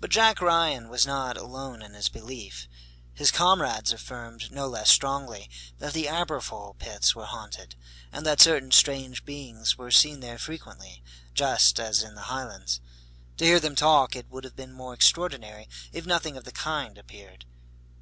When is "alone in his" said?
1.36-2.08